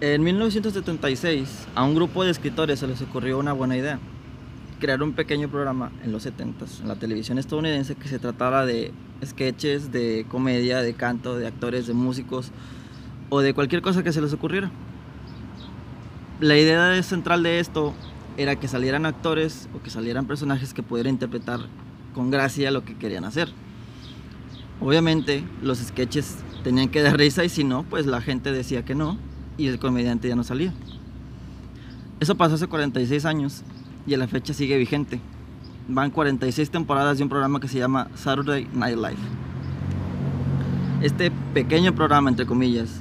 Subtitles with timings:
[0.00, 3.98] En 1976, a un grupo de escritores se les ocurrió una buena idea.
[4.78, 8.92] Crear un pequeño programa en los 70s en la televisión estadounidense que se tratara de
[9.24, 12.52] sketches, de comedia, de canto, de actores, de músicos
[13.30, 14.70] o de cualquier cosa que se les ocurriera.
[16.38, 17.94] La idea central de esto
[18.36, 21.60] era que salieran actores o que salieran personajes que pudieran interpretar
[22.14, 23.48] con gracia lo que querían hacer.
[24.84, 28.94] Obviamente los sketches tenían que dar risa y si no, pues la gente decía que
[28.94, 29.16] no
[29.56, 30.74] y el comediante ya no salía.
[32.20, 33.62] Eso pasó hace 46 años
[34.06, 35.20] y a la fecha sigue vigente.
[35.88, 39.16] Van 46 temporadas de un programa que se llama Saturday Night Live.
[41.00, 43.00] Este pequeño programa, entre comillas,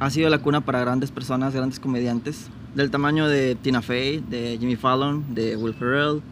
[0.00, 4.56] ha sido la cuna para grandes personas, grandes comediantes, del tamaño de Tina Fey, de
[4.58, 6.22] Jimmy Fallon, de Will Ferrell,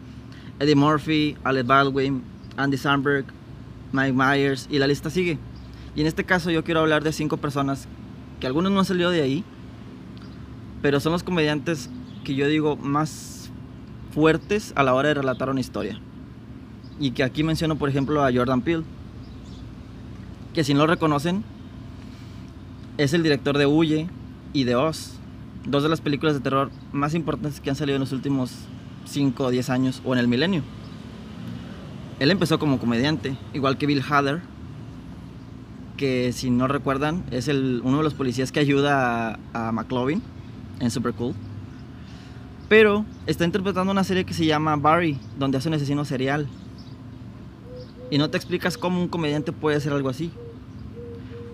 [0.59, 2.21] Eddie Murphy, Alec Baldwin,
[2.57, 3.25] Andy Samberg,
[3.91, 5.37] Mike Myers y la lista sigue.
[5.95, 7.87] Y en este caso yo quiero hablar de cinco personas
[8.39, 9.43] que algunos no han salido de ahí,
[10.81, 11.89] pero son los comediantes
[12.23, 13.51] que yo digo más
[14.13, 15.99] fuertes a la hora de relatar una historia.
[16.99, 18.83] Y que aquí menciono, por ejemplo, a Jordan Peele,
[20.53, 21.43] que si no lo reconocen,
[22.97, 24.07] es el director de Huye
[24.53, 25.13] y de Oz,
[25.65, 28.51] dos de las películas de terror más importantes que han salido en los últimos
[29.05, 30.63] 5 o 10 años o en el milenio.
[32.21, 34.41] Él empezó como comediante, igual que Bill Hader,
[35.97, 40.21] que si no recuerdan es el, uno de los policías que ayuda a, a McLovin
[40.79, 41.33] en Super Cool.
[42.69, 46.47] Pero está interpretando una serie que se llama Barry, donde hace un asesino serial.
[48.11, 50.29] Y no te explicas cómo un comediante puede hacer algo así.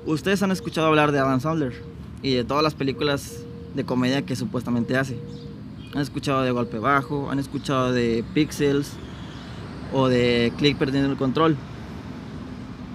[0.06, 1.82] Ustedes han escuchado hablar de Adam Sandler
[2.22, 5.18] y de todas las películas de comedia que supuestamente hace.
[5.96, 8.98] Han escuchado de Golpe Bajo, han escuchado de Pixels
[9.94, 11.58] o de Click Perdiendo el Control.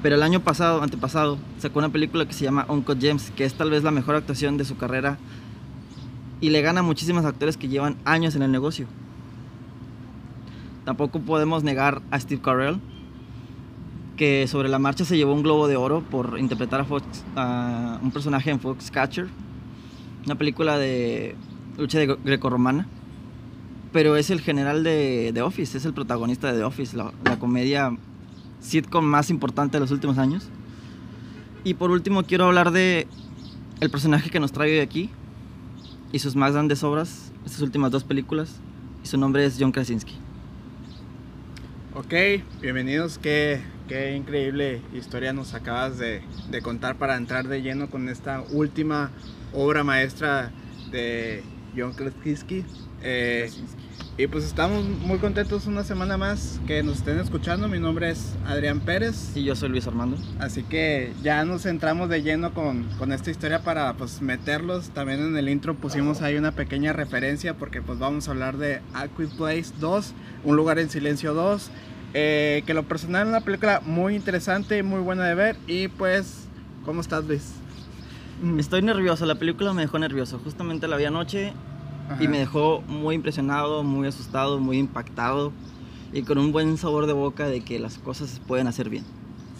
[0.02, 3.54] Pero el año pasado, antepasado, sacó una película que se llama Uncle James, que es
[3.54, 5.18] tal vez la mejor actuación de su carrera
[6.42, 8.88] y le gana a muchísimos actores que llevan años en el negocio.
[10.84, 12.80] Tampoco podemos negar a Steve Carell,
[14.16, 18.00] que sobre la marcha se llevó un globo de oro por interpretar a, Fox, a
[18.02, 19.28] un personaje en Foxcatcher,
[20.26, 21.36] una película de
[21.78, 22.88] lucha de grecorromana.
[23.92, 27.96] Pero es el general de The Office, es el protagonista de The Office, la, comedia
[28.60, 30.48] sitcom más importante de los últimos años.
[31.64, 33.06] Y por último quiero hablar de
[33.80, 35.10] el personaje que nos trae hoy aquí
[36.10, 38.60] y sus más grandes obras, estas últimas dos películas,
[39.04, 40.14] y su nombre es John Krasinski.
[41.94, 42.14] Ok,
[42.62, 48.08] bienvenidos, qué, qué increíble historia nos acabas de, de contar para entrar de lleno con
[48.08, 49.10] esta última
[49.52, 50.52] obra maestra
[50.90, 51.42] de
[51.76, 52.64] John Krasinski.
[53.02, 53.50] Eh,
[54.18, 57.66] y pues estamos muy contentos una semana más que nos estén escuchando.
[57.66, 59.34] Mi nombre es Adrián Pérez.
[59.34, 60.18] Y yo soy Luis Armando.
[60.38, 64.90] Así que ya nos entramos de lleno con, con esta historia para pues meterlos.
[64.90, 68.82] También en el intro pusimos ahí una pequeña referencia porque pues vamos a hablar de
[68.92, 70.14] Aquid Place 2,
[70.44, 71.70] Un lugar en silencio 2.
[72.14, 75.56] Eh, que lo personal es una película muy interesante, muy buena de ver.
[75.66, 76.48] Y pues,
[76.84, 77.54] ¿cómo estás Luis?
[78.58, 80.38] Estoy nervioso, la película me dejó nervioso.
[80.44, 81.54] Justamente la vi anoche
[82.20, 85.52] y me dejó muy impresionado, muy asustado, muy impactado
[86.12, 89.04] y con un buen sabor de boca de que las cosas se pueden hacer bien.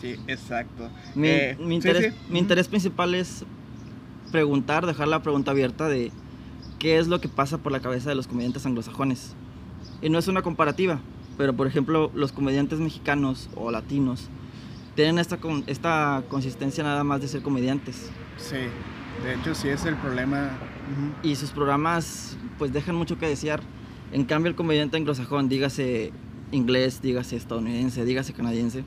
[0.01, 0.89] Sí, exacto.
[1.15, 2.21] Mi, Eh, mi sí, interés, sí.
[2.33, 3.45] mi interés principal es
[4.31, 6.11] preguntar, dejar la pregunta abierta de
[6.79, 9.35] qué es lo que pasa por la cabeza de los comediantes anglosajones.
[10.01, 11.01] Y no es una comparativa,
[11.39, 14.29] pero por ejemplo los comediantes mexicanos o latinos
[14.97, 15.39] tienen esta,
[15.69, 18.11] esta consistencia nada más de ser comediantes.
[18.37, 18.57] Sí,
[19.25, 20.51] de hecho sí es el problema.
[21.23, 23.61] Y sus programas pues dejan mucho que desear.
[24.13, 26.13] En cambio el comediante anglosajón, dígase
[26.51, 28.85] inglés, dígase estadounidense, dígase canadiense,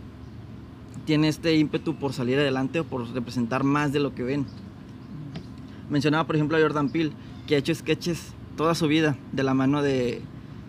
[1.05, 4.45] tiene este ímpetu por salir adelante o por representar más de lo que ven.
[5.89, 7.11] Mencionaba por ejemplo a Jordan Peele,
[7.47, 10.21] que ha hecho sketches toda su vida de la mano de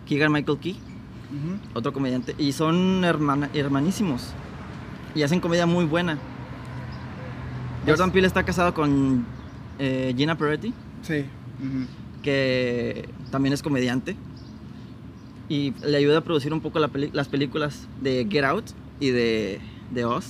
[0.07, 0.79] Keegan Michael Key,
[1.73, 4.33] otro comediante, y son hermana- hermanísimos
[5.13, 6.17] y hacen comedia muy buena.
[7.85, 9.25] Jordan Peele está casado con
[9.79, 10.73] eh, Gina Peretti,
[11.07, 11.25] Sí.
[12.23, 14.15] que también es comediante
[15.49, 18.65] y le ayuda a producir un poco la las películas de Get Out
[18.99, 19.59] y de,
[19.91, 20.25] de Oz.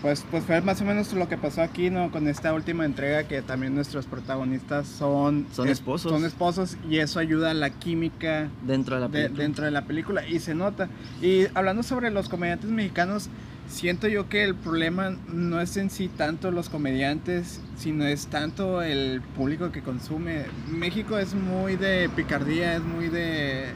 [0.00, 2.12] Pues, pues fue más o menos lo que pasó aquí, ¿no?
[2.12, 5.46] Con esta última entrega que también nuestros protagonistas son...
[5.52, 6.12] Son esposos.
[6.12, 9.42] Son esposos y eso ayuda a la química Dentro de la de- película.
[9.42, 10.88] dentro de la película y se nota.
[11.20, 13.28] Y hablando sobre los comediantes mexicanos,
[13.68, 18.82] siento yo que el problema no es en sí tanto los comediantes, sino es tanto
[18.82, 20.44] el público que consume.
[20.70, 23.66] México es muy de picardía, es muy de,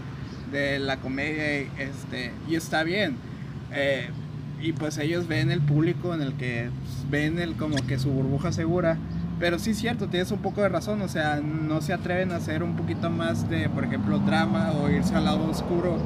[0.50, 3.16] de la comedia y, este, y está bien.
[3.72, 4.08] Eh,
[4.60, 8.10] y pues ellos ven el público en el que pues, ven el, como que su
[8.10, 8.96] burbuja segura.
[9.40, 12.36] Pero sí es cierto, tienes un poco de razón, o sea, no se atreven a
[12.36, 15.98] hacer un poquito más de, por ejemplo, drama o irse al lado oscuro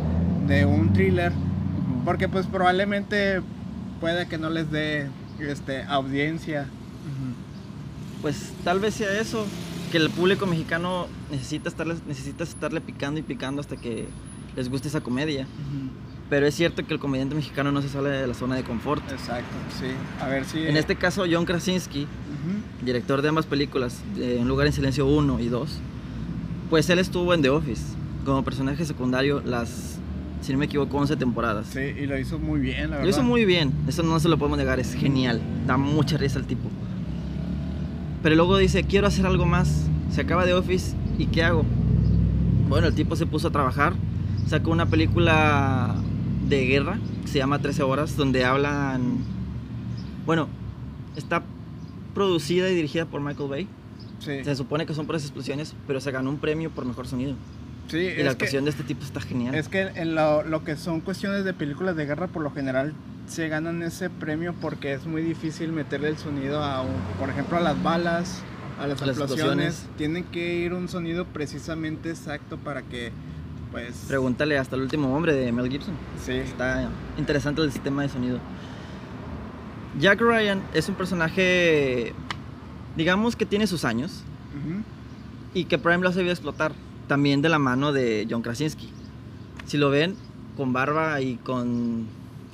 [0.47, 1.32] de un thriller,
[2.06, 3.43] porque pues probablemente
[4.00, 5.08] puede que no les dé
[5.40, 6.69] este, audiencia.
[8.22, 9.46] Pues tal vez sea eso,
[9.90, 14.06] que el público mexicano necesita estarle, necesita estarle picando y picando hasta que
[14.56, 15.46] les guste esa comedia.
[16.28, 19.02] Pero es cierto que el comediante mexicano no se sale de la zona de confort.
[19.12, 19.87] Exacto, sí.
[20.20, 20.66] A ver si...
[20.66, 22.08] En este caso, John Krasinski,
[22.82, 25.78] director de ambas películas, de Un lugar en silencio 1 y 2,
[26.69, 27.82] pues él estuvo en The Office
[28.25, 29.95] como personaje secundario las,
[30.46, 31.66] si no me equivoco, 11 temporadas.
[31.72, 33.02] Sí, y lo hizo muy bien, la verdad.
[33.02, 36.38] Lo hizo muy bien, eso no se lo podemos negar, es genial, da mucha risa
[36.38, 36.69] al tipo.
[38.22, 41.64] Pero luego dice, quiero hacer algo más, se acaba de Office y ¿qué hago?
[42.69, 43.94] Bueno, el tipo se puso a trabajar,
[44.46, 45.96] sacó una película
[46.48, 49.19] de guerra que se llama 13 horas, donde hablan,
[50.26, 50.46] bueno,
[51.16, 51.43] está
[52.14, 53.69] producida y dirigida por Michael Bay.
[54.20, 57.34] Sí, Se supone que son por explosiones, pero se ganó un premio por mejor sonido.
[57.88, 59.55] Sí Y la que, actuación de este tipo está genial.
[59.55, 62.94] es que en lo, lo que son cuestiones de películas de guerra, por lo general
[63.29, 67.56] se ganan ese premio porque es muy difícil meterle el sonido a, un- por ejemplo,
[67.56, 68.43] a las balas,
[68.81, 69.87] a las, A las explosiones.
[69.97, 73.11] Tienen que ir un sonido precisamente exacto para que,
[73.73, 74.05] pues...
[74.06, 75.94] Pregúntale hasta el último hombre de Mel Gibson.
[76.25, 78.39] Sí, Está interesante el sistema de sonido.
[79.99, 82.12] Jack Ryan es un personaje,
[82.97, 84.23] digamos que tiene sus años
[85.55, 86.73] y que Prime lo ha sabido explotar,
[87.06, 88.88] también de la mano de John Krasinski.
[89.67, 90.14] Si lo ven
[90.56, 92.06] con barba y con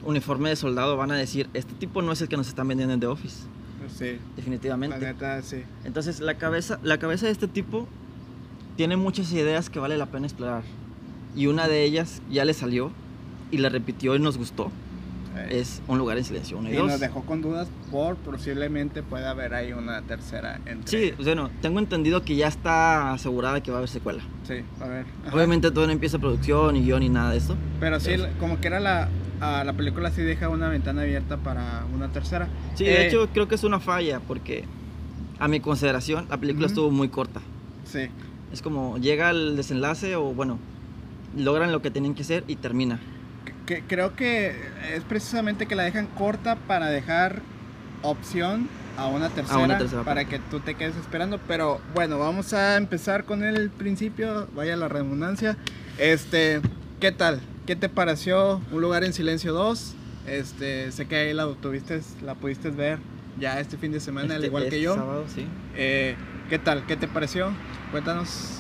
[0.04, 2.94] uniforme de soldado, van a decir, este tipo no es el que nos están vendiendo
[2.94, 3.44] en The Office,
[3.96, 4.98] sí, la definitivamente.
[4.98, 5.62] neta, sí.
[5.84, 7.86] Entonces la cabeza, la cabeza de este tipo
[8.76, 10.62] tiene muchas ideas que vale la pena explorar.
[11.36, 12.90] Y una de ellas ya le salió
[13.50, 14.70] y la repitió y nos gustó.
[15.50, 16.88] Es un lugar en silencio, uno y, y dos.
[16.88, 21.16] nos dejó con dudas por posiblemente pueda haber ahí una tercera Sí, entrega.
[21.22, 24.22] bueno, tengo entendido que ya está asegurada que va a haber secuela.
[24.46, 25.06] Sí, a ver.
[25.26, 25.34] ajá.
[25.36, 27.56] Obviamente todavía no empieza producción y guion ni nada de eso.
[27.80, 29.08] Pero sí, Pero- como que era la,
[29.40, 32.48] a la película sí deja una ventana abierta para una tercera.
[32.74, 34.64] Sí, de Eh, hecho creo que es una falla porque
[35.38, 36.72] a mi consideración la película Ujú.
[36.72, 37.40] estuvo muy corta.
[37.84, 38.08] Sí,
[38.52, 40.58] Es como llega al desenlace o bueno,
[41.36, 43.00] logran lo que tienen que hacer y termina.
[43.76, 44.54] Que, creo que
[44.94, 47.40] es precisamente que la dejan corta para dejar
[48.02, 50.36] opción a una tercera, tercera para parte.
[50.36, 51.38] que tú te quedes esperando.
[51.48, 55.56] Pero bueno, vamos a empezar con el principio, vaya la redundancia.
[55.98, 56.60] Este,
[57.00, 57.40] ¿qué tal?
[57.66, 59.94] ¿Qué te pareció Un lugar en silencio 2?
[60.26, 62.98] Este, sé que ahí la tuviste, la pudiste ver
[63.38, 64.94] ya este fin de semana, al Este- igual que este yo.
[64.94, 65.46] sábado, sí.
[65.74, 66.16] Eh,
[66.50, 66.84] ¿Qué tal?
[66.86, 67.50] ¿Qué te pareció?
[67.92, 68.58] Cuéntanos.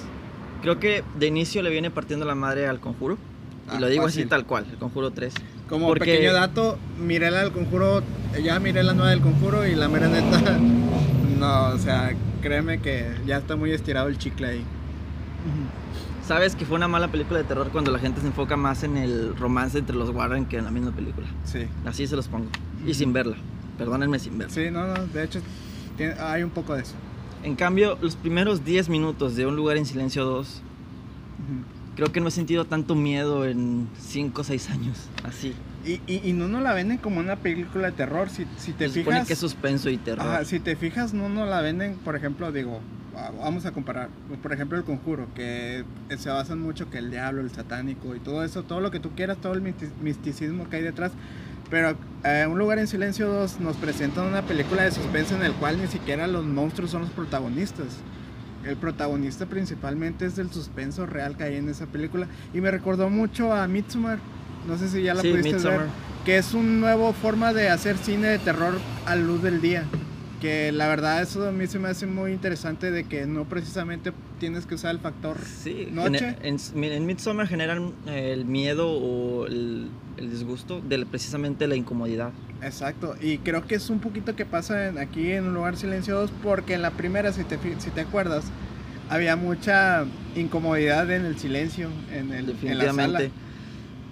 [0.62, 3.18] Creo que de inicio le viene partiendo la madre al conjuro.
[3.68, 4.22] Y Ah, lo digo fácil.
[4.22, 5.34] así tal cual, el conjuro 3.
[5.68, 8.02] Como Porque- pequeño dato, miré la del conjuro,
[8.42, 10.58] ya miré la nueva del conjuro y la mera neta,
[11.38, 12.12] no, o sea,
[12.42, 14.64] créeme que ya está muy estirado el chicle ahí.
[16.26, 18.96] Sabes que fue una mala película de terror cuando la gente se enfoca más en
[18.96, 21.26] el romance entre los Warren que en la misma película.
[21.44, 22.46] Sí, Así se los pongo.
[22.86, 23.36] Y sin verla.
[23.78, 24.54] Perdónenme sin verla.
[24.54, 25.40] sí, no, no, de hecho,
[25.96, 26.94] tiene- hay un poco de eso.
[27.42, 30.62] En cambio, los primeros 10 minutos de Un lugar en silencio 2,
[31.96, 34.98] creo que no he sentido tanto miedo en 5 o 6 años.
[35.24, 35.54] Así.
[35.84, 38.88] Y, y, y no nos la venden como una película de terror, si, si te
[38.88, 39.26] Se supone fijas...
[39.26, 40.26] que es suspenso y terror.
[40.26, 42.80] Ajá, si te fijas, no nos la venden, por ejemplo, digo,
[43.16, 44.08] va- vamos a comparar,
[44.40, 45.84] por ejemplo, el conjuro, que
[46.16, 49.10] se basan mucho que el diablo, el satánico y todo eso, todo lo que tú
[49.16, 51.10] quieras, todo el misti- misticismo que hay detrás.
[51.68, 55.52] Pero eh, Un lugar en silencio 2 nos presentan una película de suspenso en el
[55.54, 57.86] cual ni siquiera los monstruos son los protagonistas.
[58.66, 62.26] El protagonista principalmente es del suspenso real que hay en esa película.
[62.54, 64.18] Y me recordó mucho a Midsommar.
[64.68, 65.78] No sé si ya la Sí, pudiste Midsommar.
[65.80, 65.88] ver.
[66.24, 68.74] Que es una nueva forma de hacer cine de terror
[69.06, 69.84] a luz del día.
[70.40, 74.12] Que la verdad eso a mí se me hace muy interesante de que no precisamente
[74.40, 76.36] tienes que usar el factor Sí, noche.
[76.40, 82.30] gene- en, en Midsommar generan el miedo o el, el disgusto de precisamente la incomodidad.
[82.62, 86.14] Exacto, y creo que es un poquito que pasa en- aquí en un lugar silencio
[86.16, 88.44] 2 porque en la primera, si te, si te acuerdas,
[89.10, 90.04] había mucha
[90.36, 93.18] incomodidad en el silencio, en, el, en la sala.
[93.18, 93.30] Definitivamente.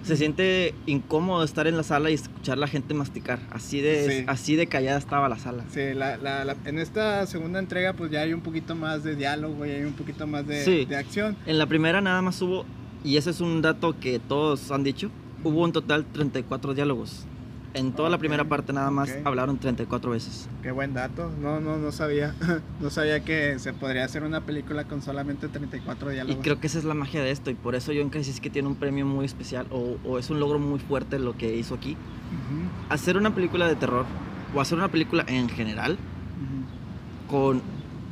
[0.03, 3.37] Se siente incómodo estar en la sala y escuchar la gente masticar.
[3.51, 4.23] Así de, Sí.
[4.27, 5.63] así de callada estaba la sala.
[5.71, 9.15] Sí, la, la- la- en esta segunda entrega pues ya hay un poquito más de
[9.15, 10.85] diálogo y hay un poquito más de, Sí.
[10.85, 11.37] de acción.
[11.45, 12.65] En la primera nada más hubo,
[13.03, 15.11] y ese es un dato que todos han dicho,
[15.43, 17.25] hubo en total 34 diálogos.
[17.73, 19.25] En toda la primera parte nada más ok.
[19.25, 20.49] hablaron 34 veces.
[20.61, 21.31] Qué buen dato.
[21.41, 22.35] No, no, no sabía.
[22.81, 26.43] no sabía que se podría hacer una película con solamente 34 Y diálogos.
[26.43, 28.75] creo que esa es la magia de esto y por eso John Krasinski tiene un
[28.75, 31.91] premio muy especial o, o es un logro muy fuerte lo que hizo aquí.
[31.93, 34.05] Ujú, Hacer una película de terror
[34.53, 37.31] o hacer una película en general ujú.
[37.31, 37.61] con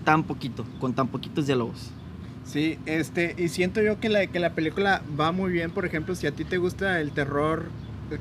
[0.05, 1.91] tan poquito, con tan poquitos diálogos.
[2.51, 6.15] Sí, este, y siento yo que la, que la película va muy bien, por ejemplo,
[6.15, 7.65] si a ti te gusta el terror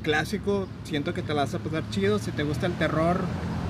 [0.03, 3.21] clásico, siento que te la vas a pasar chido, si te gusta el terror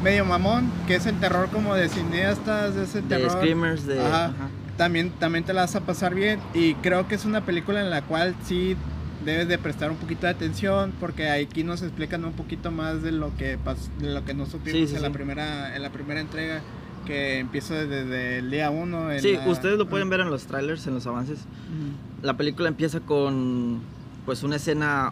[0.04, 4.00] medio mamón, que es el terror como de cineastas, de ese De terror, screamers, de...
[4.00, 4.26] Ajá.
[4.26, 4.50] ajá.
[4.78, 7.90] también, también te la vas a pasar bien, y creo que es una película en
[7.90, 8.76] la cual sí
[9.24, 13.12] debes de prestar un poquito de atención, porque aquí nos explican un poquito más de
[13.14, 15.14] lo que, pas- de lo que no supimos Sí, sí, en, la sí.
[15.14, 16.60] primera, en la primera entrega,
[17.06, 19.12] que empieza desde el día uno.
[19.12, 21.40] en Sí, la- ustedes lo pueden ver en los trailers, en los avances.
[21.40, 22.26] Ujú.
[22.26, 23.80] La película empieza con
[24.26, 25.12] pues una escena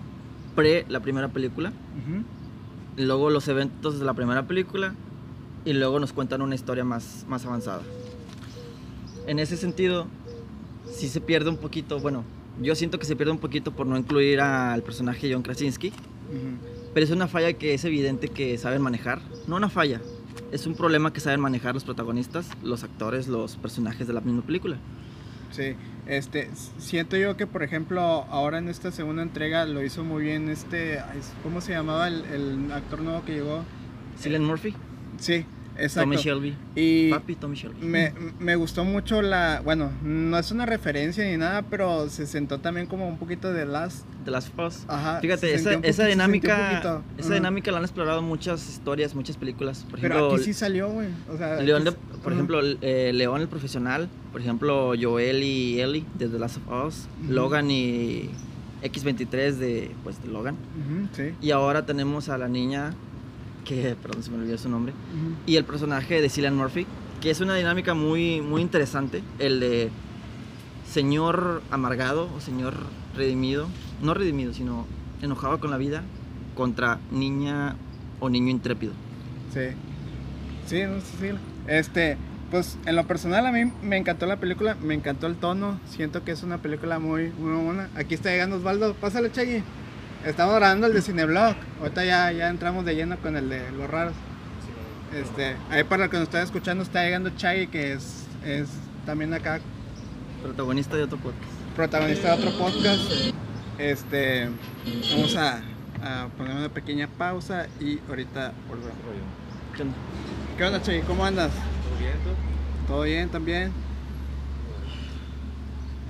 [0.56, 2.24] pre la primera película, Ujú.
[3.02, 4.94] y luego los eventos de la primera película
[5.66, 7.82] y luego nos cuentan una historia más, más avanzada.
[9.28, 10.08] En ese sentido,
[10.92, 12.24] sí se pierde un poquito, bueno,
[12.62, 16.92] yo siento que se pierde un poquito por no incluir al personaje John Krasinski, Ujú.
[16.94, 20.02] pero es una falla que es evidente que saben manejar, no una falla,
[20.52, 24.42] es un problema que saben manejar los protagonistas, los actores, los personajes de la misma
[24.42, 24.78] película.
[25.52, 25.76] Sí,
[26.08, 30.50] este, siento yo que por ejemplo ahora en esta segunda entrega lo hizo muy bien
[30.50, 31.00] este,
[31.42, 33.64] ¿cómo se llamaba el, el actor nuevo que llegó?
[34.20, 34.74] Cillian Murphy,
[35.20, 35.46] Sí,
[35.78, 36.10] exacto.
[36.10, 37.86] Tommy Shelby, Y papi Tommy Shelby.
[37.86, 42.60] me, me gustó mucho la, bueno, no es una referencia ni nada, pero se sentó
[42.60, 44.06] también como un poquito de Last.
[44.26, 44.84] de las Us.
[44.88, 45.20] Ajá.
[45.22, 49.86] Fíjate, esa, esa dinámica, esa dinámica la han explorado muchas historias, muchas películas.
[49.90, 51.08] Por Pero aquí sí salió, güey.
[51.34, 55.80] O sea, León, de- aquí- por ejemplo, eh, León el profesional, por ejemplo, Joel y
[55.80, 57.08] Ellie de The Last of Us.
[57.30, 58.30] Logan y
[58.84, 60.56] X23 de, pues, de Logan.
[61.14, 61.34] Sí.
[61.42, 62.94] Y ahora tenemos a la niña,
[63.68, 64.94] que, perdón, se me olvidó su nombre,
[65.46, 66.88] y el personaje de Cillian Murphy,
[67.22, 69.90] que es una dinámica muy, muy interesante, el de
[70.90, 72.76] señor amargado o señor
[73.16, 73.68] redimido,
[74.02, 74.86] no redimido, sino
[75.22, 76.04] enojado con la vida
[76.56, 77.76] contra niña
[78.20, 78.94] o niño intrépido.
[79.54, 79.76] Sí.
[80.66, 81.38] Sí, no sé si.
[81.68, 82.18] Este,
[82.50, 86.24] pues en lo personal a mí me encantó la película, me encantó el tono, siento
[86.24, 87.90] que es una película muy, muy buena.
[87.96, 89.64] Aquí está llegando Osvaldo, pásale Chagui.
[90.26, 93.90] Estamos grabando el de Cineblog, ahorita ya, ya entramos de lleno con el de los
[93.90, 94.14] raros.
[95.14, 98.68] Este, ahí para los que nos están escuchando está llegando Chagui que es, es
[99.06, 99.62] también acá
[100.44, 101.44] Protagonista de otro podcast.
[101.76, 103.12] protagonista de otro podcast.
[103.78, 104.50] Este,
[105.12, 105.62] vamos a,
[106.04, 108.94] a poner una pequeña pausa y ahorita volvemos.
[109.76, 109.96] ¿Qué onda?
[110.58, 111.08] ¿Qué onda?
[111.08, 111.52] ¿Cómo andas?
[111.52, 112.88] ¿Todo bien, tú?
[112.88, 113.72] ¿Todo bien también?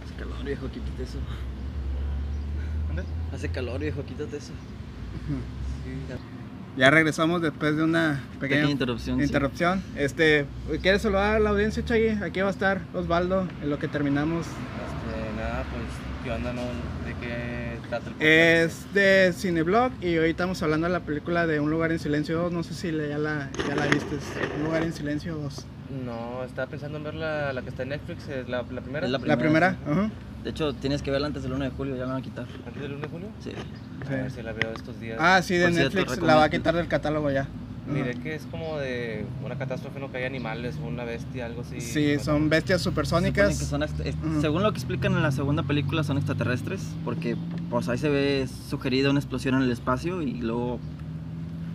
[0.03, 1.19] Hace calor, viejo, quítate eso.
[2.97, 3.35] ¿Dónde?
[3.35, 4.51] Hace calor, viejo, quítate eso.
[6.77, 9.17] Ya regresamos después de una pequeña, Pequeña interrupción.
[9.17, 9.23] sí.
[9.23, 9.83] interrupción.
[9.95, 10.45] Este,
[10.81, 12.09] ¿quieres saludar a la audiencia, Chagui?
[12.09, 14.45] Aquí va a estar Osvaldo en lo que terminamos.
[14.45, 15.83] Este, nada, pues,
[16.23, 16.53] ¿qué onda?
[16.53, 16.61] No?
[16.61, 18.21] ¿De qué trata el podcast?
[18.21, 22.37] Es de Cineblog y ahorita estamos hablando de la película de Un lugar en silencio
[22.43, 22.51] 2.
[22.51, 24.17] No sé si ya la, ya la viste.
[24.59, 25.65] Un lugar en silencio 2.
[26.05, 29.05] No, estaba pensando en ver la, la que está en Netflix, la, la primera.
[29.07, 29.71] Es la La primera.
[29.71, 29.77] sí.
[29.91, 30.09] ajá.
[30.47, 32.45] De hecho, tienes que verla antes del 1 de julio, ya la van a quitar.
[32.65, 33.27] ¿Antes del 1 de julio?
[33.43, 33.51] Sí.
[34.05, 35.17] A ver si la veo estos días.
[35.19, 36.21] Ah, sí, de Netflix.
[36.21, 37.49] La va a quitar del catálogo ya.
[37.85, 41.81] Miré que es como de una catástrofe, no que hay animales, una bestia, algo así.
[41.81, 43.59] Sí, son bestias Se supersónicas.
[43.59, 43.83] que son.
[44.39, 47.35] Según lo que explican en la segunda película, son extraterrestres, porque
[47.69, 50.79] pues ahí se ve sugerida una explosión en el espacio y luego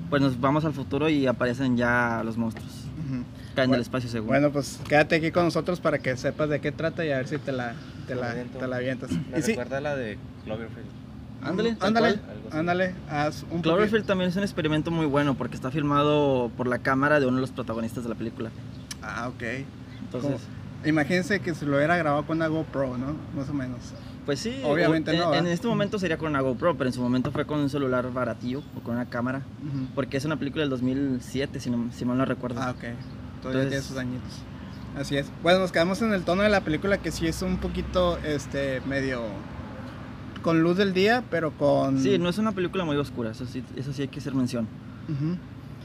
[0.08, 2.72] pues nos vamos al futuro y aparecen ya los monstruos.
[3.54, 4.28] Caen Bueno, del espacio según.
[4.28, 7.28] Bueno, pues quédate aquí con nosotros para que sepas de qué trata y a ver
[7.28, 7.74] si te la,
[8.06, 9.10] te la, te la avientas.
[9.30, 10.86] Me Y sí, recuerda a la de Cloverfield.
[11.42, 12.18] ándale, ándale,
[12.50, 16.78] ándale, haz un Cloverfield también es un experimento muy bueno porque está filmado por la
[16.78, 18.50] cámara de uno de los protagonistas de la película.
[19.02, 19.42] Ah, ok.
[20.04, 20.40] Entonces,
[20.84, 23.14] Imagínense que se lo hubiera grabado con una GoPro, ¿no?
[23.36, 23.78] Más o menos.
[24.26, 26.92] pues sí, Obviamente o- en, no, en este momento sería con una GoPro, pero en
[26.94, 29.86] su momento fue con un celular baratillo o con una cámara, Ujú.
[29.94, 32.60] porque es una película del 2007, si, no, si mal no recuerdo.
[32.60, 32.78] Ah, ok.
[32.80, 34.32] Todavía Entonces- tiene sus añitos.
[34.96, 35.26] Así es.
[35.42, 38.80] Bueno, nos quedamos en el tono de la película que sí es un poquito, este,
[38.82, 39.22] medio
[40.42, 42.00] con luz del día, pero con...
[42.00, 44.66] Sí, no es una película muy oscura, eso sí, eso sí hay que hacer mención.
[45.08, 45.36] Ujú.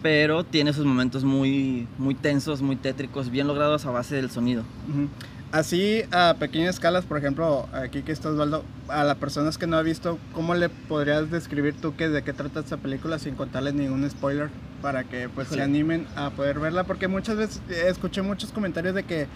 [0.02, 4.64] Pero tiene sus momentos muy, muy tensos, muy tétricos, bien logrados a base del sonido.
[4.90, 5.08] Ujú.
[5.52, 9.78] Así a pequeñas escalas, por ejemplo, aquí que está Osvaldo, a las personas que no
[9.78, 13.74] ha visto, ¿cómo le podrías describir tú que de qué trata esta película sin contarles
[13.74, 14.50] ningún spoiler
[14.82, 15.64] para que pues se Híjole.
[15.64, 16.84] animen a poder verla?
[16.84, 19.28] Porque muchas veces eh, escuché muchos comentarios de que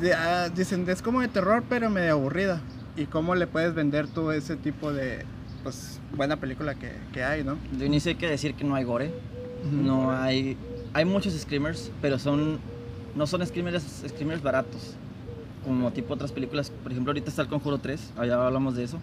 [0.00, 2.60] de- ah, dicen es como de terror pero medio aburrida.
[2.96, 5.24] ¿Y cómo le puedes vender tú ese tipo de,
[5.62, 7.56] pues, buena película que, que hay, ¿no?
[7.72, 9.12] De inicio hay que decir que no hay gore.
[9.70, 10.56] No hay.
[10.92, 12.58] Hay muchos screamers, pero son.
[13.14, 14.94] No son screamers, screamers baratos.
[15.64, 16.70] Como tipo otras películas.
[16.82, 18.12] Por ejemplo, ahorita está el Conjuro 3.
[18.18, 18.98] Allá hablamos de eso.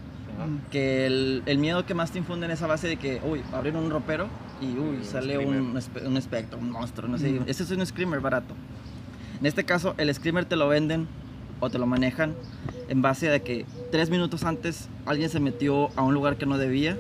[0.72, 3.76] Que el, el miedo que más te infunde en esa base de que, uy, abrir
[3.76, 4.28] un ropero
[4.62, 7.34] y uy, sale un, un espectro, un monstruo, no sé.
[7.34, 7.44] Ujú.
[7.48, 8.54] Ese es un screamer barato.
[9.40, 11.08] En este caso, el screamer te lo venden
[11.60, 12.34] o te lo manejan
[12.90, 16.58] en base a que tres minutos antes alguien se metió a un lugar que no
[16.58, 16.98] debía.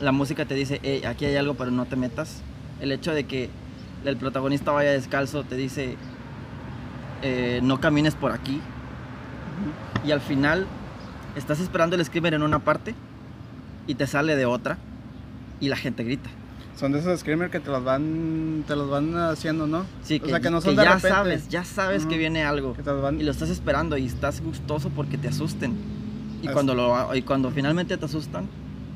[0.00, 2.42] La música te dice, hey, aquí hay algo, pero no te metas.
[2.80, 3.50] El hecho de que
[4.04, 5.96] el protagonista vaya descalzo te dice,
[7.22, 8.60] eh, no camines por aquí.
[10.04, 10.66] Y al final
[11.36, 12.94] estás esperando el screamer en una parte
[13.86, 14.78] y te sale de otra
[15.60, 16.30] y la gente grita.
[16.80, 19.84] Son de esos screamers que te los van, te los van haciendo, ¿no?
[20.02, 21.08] Sí, o que, sea, que no son que de ya repente.
[21.10, 23.20] sabes, ya sabes que viene algo Que te los van...
[23.20, 25.74] y lo estás esperando y estás gustoso porque te asusten.
[26.40, 26.54] Y Así.
[26.54, 28.48] cuando, lo, y cuando finalmente te asustan,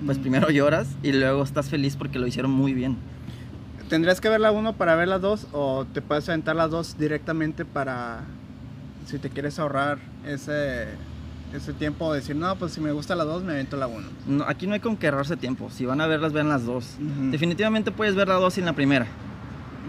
[0.06, 2.96] pues primero lloras y luego estás feliz porque lo hicieron muy bien.
[3.90, 6.96] ¿Tendrías que ver la 1 para ver las dos o te puedes aventar las dos
[6.96, 8.22] directamente para
[9.06, 10.86] si te quieres ahorrar ese,
[11.54, 14.06] ese tiempo de decir, no, pues si me gusta la 2 me avento la 1?
[14.26, 15.70] No, aquí no hay con que ahorrarse tiempo.
[15.70, 16.96] Si van a verlas, vean las dos.
[17.00, 17.30] Ujú.
[17.30, 19.06] Definitivamente puedes ver la dos sin la primera,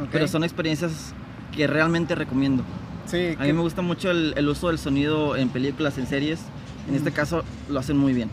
[0.01, 0.09] Ok.
[0.11, 1.13] pero son experiencias
[1.55, 2.63] que realmente recomiendo.
[3.07, 6.07] Sí, A mí que- me gusta mucho el, el uso del sonido en películas, en
[6.07, 6.39] series.
[6.87, 7.15] En este Ujú.
[7.15, 8.29] caso lo hacen muy bien.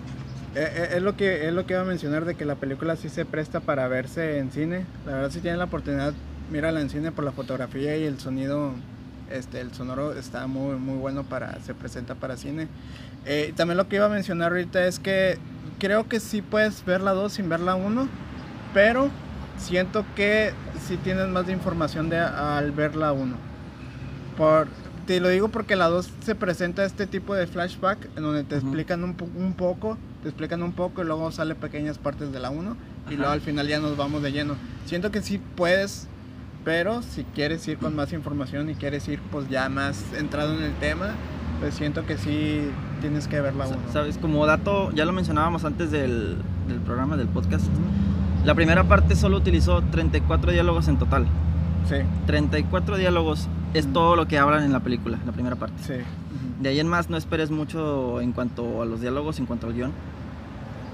[0.55, 2.97] eh, eh, es, lo que, es lo que iba a mencionar de que la película
[2.97, 4.85] sí se presta para verse en cine.
[5.07, 6.13] La verdad, si tienen la oportunidad,
[6.51, 8.73] mírala en cine por la fotografía y el sonido,
[9.33, 12.69] este, el sonoro está muy, muy bueno para, se presenta para cine.
[13.25, 15.39] Eh, también lo que iba a mencionar ahorita es que
[15.79, 18.09] creo que sí puedes ver la 2 sin ver la 1,
[18.75, 19.11] pero
[19.59, 20.53] siento que
[20.87, 23.35] sí tienes más de información de, al ver la 1.
[24.37, 24.67] Por,
[25.07, 28.57] te lo digo porque la 2 se presenta este tipo de flashback en donde te
[28.57, 28.67] Ujú.
[28.67, 32.39] explican un, po- un poco, te explican un poco y luego sale pequeñas partes de
[32.41, 32.77] la 1
[33.11, 34.55] y luego al final ya nos vamos de lleno.
[34.87, 36.09] Siento que sí puedes,
[36.65, 40.63] pero si quieres ir con más información y quieres ir pues ya más entrado en
[40.65, 41.11] el tema,
[41.61, 42.61] pues siento que sí
[43.01, 43.77] tienes que ver la 1.
[43.93, 46.37] Sabes, como dato, ya lo mencionábamos antes del,
[46.69, 47.67] del programa, del podcast.
[48.45, 51.27] La primera parte solo utilizó 34 diálogos en total.
[51.89, 51.97] Sí,
[52.27, 53.93] 34 diálogos es Mm.
[53.93, 55.83] todo lo que hablan en la película, la primera parte.
[55.83, 55.95] sí.
[56.61, 59.73] De ahí en más no esperes mucho en cuanto a los diálogos, en cuanto al
[59.75, 59.91] guion.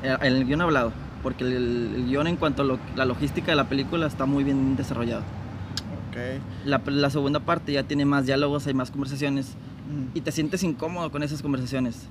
[0.02, 3.56] El, el guion hablado, porque el, el guion en cuanto a lo- la logística de
[3.56, 5.22] la película está muy bien desarrollado.
[6.10, 6.16] Ok.
[6.66, 9.54] La, la segunda parte ya tiene más diálogos, hay más conversaciones
[9.88, 10.16] Mm.
[10.18, 12.02] y te sientes incómodo con esas conversaciones.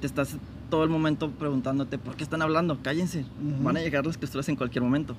[0.00, 0.36] Te estás
[0.68, 3.24] todo el momento preguntándote por qué están hablando, cállense.
[3.62, 5.14] Van a llegar las costuras en cualquier momento.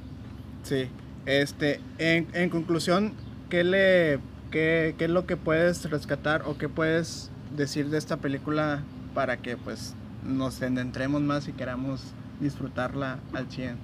[0.64, 0.88] Sí,
[1.26, 3.14] este, en, en conclusión,
[3.50, 4.20] ¿qué, le,
[4.52, 8.82] qué, qué es lo que puedes rescatar o qué puedes decir de esta película
[9.14, 12.02] para que pues nos entremos más y queramos
[12.42, 13.72] disfrutarla al 100?
[13.72, 13.78] Ujú,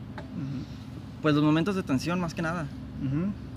[1.21, 2.67] Pues los momentos de tensión, más que nada.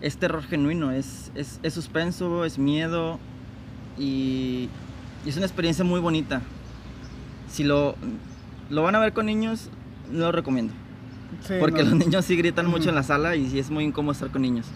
[0.00, 3.18] Es terror genuino, es, es, es suspenso, es miedo
[3.98, 4.68] y,
[5.24, 6.42] y es una experiencia muy bonita.
[7.48, 7.96] Si lo,
[8.70, 9.70] lo van a ver con niños,
[10.10, 10.72] no lo recomiendo.
[11.46, 11.90] Sí, Porque no.
[11.90, 14.42] los niños sí gritan mucho en la sala y sí es muy incómodo estar con
[14.42, 14.66] niños.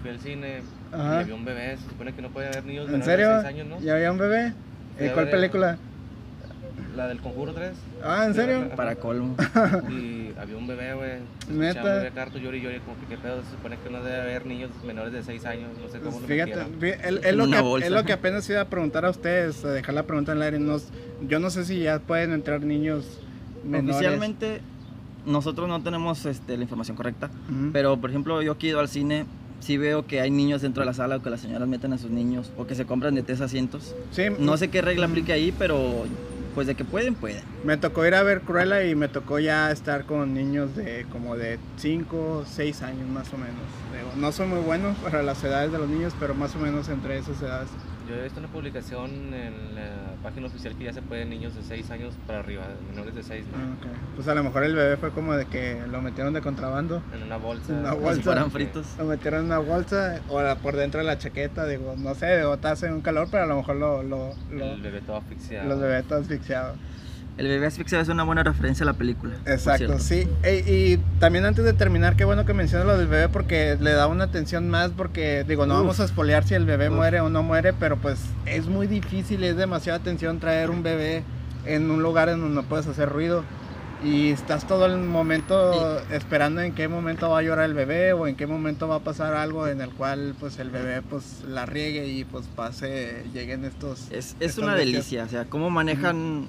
[0.00, 1.16] Fui al cine Ajá.
[1.16, 1.76] y había un bebé.
[1.76, 3.28] Se supone que no puede haber niños ¿En serio?
[3.28, 3.80] de 6 años, ¿no?
[3.80, 4.52] ¿Ya había un bebé?
[5.00, 5.78] ¿Y cuál película?
[6.98, 7.70] La del Conjuro 3.
[8.02, 8.70] Ah, ¿en serio?
[8.74, 9.36] Para colmo.
[9.88, 11.12] Y había un bebé, güey.
[11.48, 12.10] ¿Neta?
[12.10, 13.40] carto, llori, llori, como que qué pedo.
[13.44, 15.68] Se supone que no debe haber niños menores de 6 años.
[15.80, 16.54] No sé cómo lo Fíjate,
[17.22, 17.86] es, lo una que, bolsa.
[17.86, 20.42] es lo que apenas iba a preguntar a ustedes, a dejar la pregunta en el
[20.42, 20.58] aire.
[20.58, 20.88] Nos-
[21.28, 23.04] yo no sé si ya pueden entrar niños
[23.64, 23.94] menores.
[23.94, 24.60] Oficialmente
[25.24, 27.70] nosotros no tenemos este, la información correcta, Ujú.
[27.72, 29.24] pero por ejemplo yo que he ido al cine,
[29.60, 31.98] sí veo que hay niños dentro de la sala o que las señoras meten a
[31.98, 33.94] sus niños o que se compran de tres asientos.
[34.10, 35.10] Sí, No sé qué regla Mm.
[35.10, 36.04] aplica ahí, pero
[36.58, 37.44] pues de que pueden, pueden.
[37.62, 41.36] Me tocó ir a ver Cruella y me tocó ya estar con niños de como
[41.36, 44.16] de 5, 6 años más o menos.
[44.16, 47.16] No soy muy bueno para las edades de los niños, pero más o menos entre
[47.18, 47.68] esas edades.
[48.08, 51.62] Yo he visto una publicación en la página oficial que ya se pueden niños de
[51.62, 53.86] 6 años para arriba, menores de 6, Ah, ok.
[54.16, 57.02] Pues a lo mejor el bebé fue como de que lo metieron de contrabando.
[57.14, 57.70] en una bolsa.
[57.72, 58.44] Una Como bolsa.
[58.44, 58.86] si fritos.
[58.96, 62.38] Lo metieron en una bolsa o la- por dentro de la chaqueta, digo, no sé,
[62.38, 65.16] digo, está hace un calor, pero a lo mejor lo, lo, lo- El bebé todo
[65.16, 65.68] asfixiado.
[65.68, 66.78] los bebés todo asfixiados.
[67.38, 69.34] El bebé asfixiado es una buena referencia a la película.
[69.46, 70.26] Exacto, sí.
[70.42, 73.92] E- y también antes de terminar, qué bueno que mencionas lo del bebé porque le
[73.92, 75.80] da una atención más porque, digo, no Uf.
[75.80, 76.96] vamos a espolear si el bebé Uf.
[76.96, 81.22] muere o no muere, pero pues es muy difícil, es demasiada atención traer un bebé
[81.64, 83.44] en un lugar en donde no puedes hacer ruido.
[84.02, 88.28] Y estás todo el momento esperando en qué momento va a llorar el bebé o
[88.28, 91.66] en qué momento va a pasar algo en el cual pues el bebé pues la
[91.66, 94.06] riegue y pues pase, lleguen estos...
[94.12, 96.46] Es, es una delicia, o sea, cómo manejan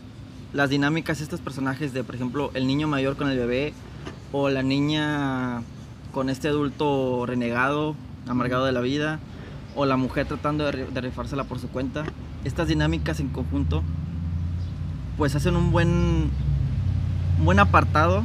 [0.53, 3.73] las dinámicas de estos personajes de, por ejemplo, el niño mayor con el bebé
[4.31, 5.61] o la niña
[6.11, 7.95] con este adulto renegado,
[8.27, 9.19] amargado de la vida,
[9.75, 12.03] o la mujer tratando de, de rifársela por su cuenta.
[12.43, 13.83] Estas dinámicas en conjunto
[15.17, 16.29] pues hacen un buen,
[17.39, 18.23] un buen apartado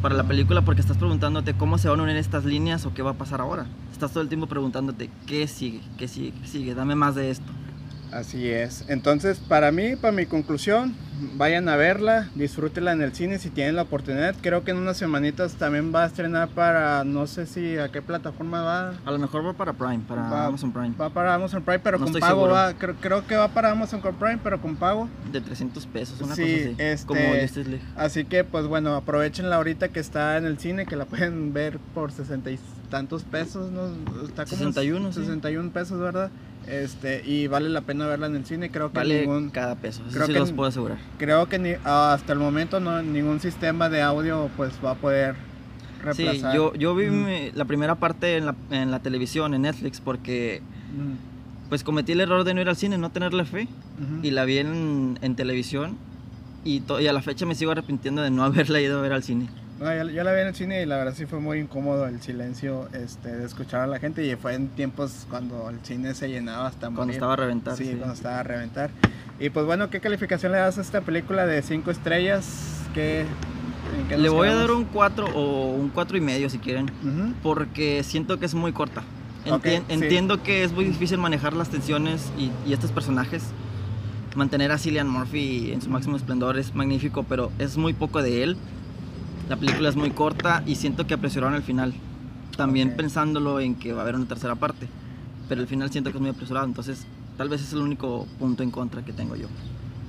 [0.00, 3.02] para la película porque estás preguntándote cómo se van a unir estas líneas o qué
[3.02, 3.66] va a pasar ahora.
[3.92, 7.52] Estás todo el tiempo preguntándote qué sigue, qué sigue, qué sigue, dame más de esto.
[8.12, 8.84] Así es.
[8.88, 10.94] Entonces, para mí, para mi conclusión,
[11.36, 14.34] vayan a verla, disfrútenla en el cine si tienen la oportunidad.
[14.40, 18.02] Creo que en unas semanitas también va a estrenar para, no sé si a qué
[18.02, 18.94] plataforma va.
[19.04, 20.92] A lo mejor va para Prime, para Va- Amazon Prime.
[21.00, 22.52] Va para Amazon Prime, pero No con pago seguro.
[22.52, 22.72] va.
[22.74, 25.08] Creo, creo que va para Amazon con Prime, pero con pago.
[25.30, 26.74] De 300 pesos, una Sí, cosa así.
[26.78, 27.84] este- Como Justice League.
[27.96, 31.78] Así que, pues bueno, aprovechenla ahorita que está en el cine, que la pueden ver
[31.94, 32.58] por sesenta y
[32.90, 33.86] tantos pesos, ¿no?
[34.26, 35.20] Está como 61, sí.
[35.20, 36.30] 61 pesos, ¿verdad?
[36.66, 40.02] Este, y vale la pena verla en el cine, creo que Vale ningún, cada peso,
[40.06, 40.98] eso creo sí que los puedo asegurar.
[41.18, 45.34] creo que ni, hasta el momento no ningún sistema de audio pues va a poder
[46.14, 46.54] Sí, reemplazar.
[46.54, 50.62] yo, yo vi mi- la primera parte en la, en la televisión, en Netflix, porque
[51.68, 53.68] pues cometí el error de no ir al cine, no tenerle fe.
[54.22, 55.96] Y la vi en, en televisión
[56.64, 59.12] y, to- y a la fecha me sigo arrepintiendo de no haberla ido a ver
[59.12, 59.48] al cine.
[59.80, 62.06] No, yo, yo la vi en el cine y la verdad sí fue muy incómodo
[62.06, 66.14] el silencio este, de escuchar a la gente y fue en tiempos cuando el cine
[66.14, 67.14] se llenaba hasta Cuando morir.
[67.14, 67.76] estaba a reventar.
[67.78, 67.94] Sí, sí.
[67.96, 68.90] cuando estaba a reventar.
[69.38, 72.82] Y pues bueno, ¿qué calificación le das a esta película de 5 estrellas?
[72.92, 73.24] ¿Qué,
[74.10, 74.68] qué Le voy a quedamos?
[74.68, 77.32] dar un 4 o un 4 y medio si quieren, Ujú.
[77.42, 79.00] porque siento que es muy corta.
[79.50, 79.94] Ok, Entien- sí.
[79.94, 83.44] Entiendo que es muy difícil manejar las tensiones y, y estos personajes.
[84.36, 88.42] Mantener a Cillian Murphy en su máximo esplendor es magnífico, pero es muy poco de
[88.42, 88.56] él.
[89.50, 91.92] La película es muy corta y siento que apresuraron el final.
[92.56, 92.96] También Ok.
[92.98, 94.86] pensándolo en que va a haber una tercera parte.
[95.48, 97.04] Pero el final siento que es muy apresurado, entonces
[97.36, 99.48] tal vez es el único punto en contra que tengo yo.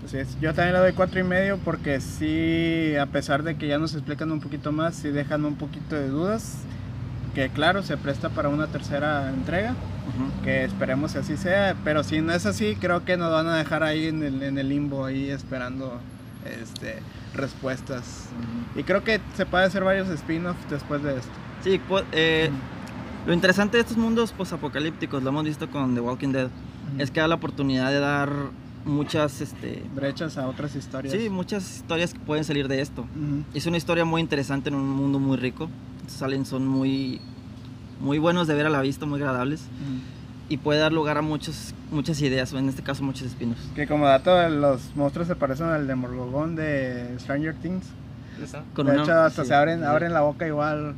[0.05, 0.39] Así es.
[0.39, 3.95] Yo también le doy cuatro y medio porque sí, a pesar de que ya nos
[3.95, 6.57] explican un poquito más, sí dejan un poquito de dudas.
[7.33, 10.43] Que claro, se presta para una tercera entrega, Ujú.
[10.43, 11.75] que esperemos que así sea.
[11.83, 14.59] Pero si no es así, creo que nos van a dejar ahí en el, en
[14.59, 15.99] el limbo, ahí esperando
[16.45, 16.99] este,
[17.35, 18.27] respuestas.
[18.75, 21.31] Y creo que se puede hacer varios spin-offs después de esto.
[21.63, 22.49] Sí, pu- eh,
[23.25, 26.49] lo interesante de estos mundos posapocalípticos, lo hemos visto con The Walking Dead,
[26.97, 28.31] es que da la oportunidad de dar
[28.85, 31.13] muchas, este, brechas a otras historias.
[31.15, 33.05] sí, muchas historias que pueden salir de esto.
[33.53, 35.69] Es una historia muy interesante en un mundo muy rico.
[36.21, 37.21] Aliens son muy,
[37.99, 39.61] muy buenos de ver a la vista, muy agradables.
[40.51, 43.57] Y puede dar lugar a muchos, muchas ideas, o en este caso muchos espinos.
[43.73, 47.85] Que como dato, los monstruos se parecen al de Morgogón de Stranger Things.
[48.43, 48.63] ¿Esa?
[48.73, 49.85] Con de una- hecho, hasta sí, se abren, sí.
[49.85, 50.93] abren la boca igual.